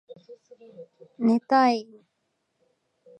[1.19, 1.87] 寝たい